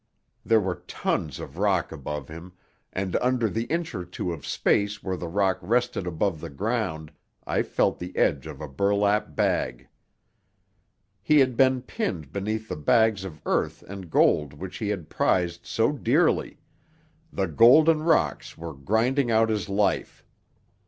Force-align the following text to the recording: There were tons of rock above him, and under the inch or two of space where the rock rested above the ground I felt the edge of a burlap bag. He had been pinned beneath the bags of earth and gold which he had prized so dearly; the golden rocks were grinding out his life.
There 0.43 0.59
were 0.59 0.81
tons 0.87 1.39
of 1.39 1.59
rock 1.59 1.91
above 1.91 2.27
him, 2.27 2.53
and 2.91 3.15
under 3.17 3.47
the 3.47 3.65
inch 3.65 3.93
or 3.93 4.03
two 4.03 4.33
of 4.33 4.47
space 4.47 5.03
where 5.03 5.15
the 5.15 5.27
rock 5.27 5.59
rested 5.61 6.07
above 6.07 6.39
the 6.41 6.49
ground 6.49 7.11
I 7.45 7.61
felt 7.61 7.99
the 7.99 8.17
edge 8.17 8.47
of 8.47 8.61
a 8.61 8.67
burlap 8.67 9.35
bag. 9.35 9.89
He 11.21 11.37
had 11.37 11.55
been 11.55 11.83
pinned 11.83 12.31
beneath 12.33 12.67
the 12.67 12.77
bags 12.77 13.23
of 13.23 13.43
earth 13.45 13.83
and 13.83 14.09
gold 14.09 14.53
which 14.55 14.77
he 14.77 14.89
had 14.89 15.07
prized 15.07 15.67
so 15.67 15.91
dearly; 15.91 16.57
the 17.31 17.45
golden 17.45 18.01
rocks 18.01 18.57
were 18.57 18.73
grinding 18.73 19.29
out 19.29 19.49
his 19.49 19.69
life. 19.69 20.25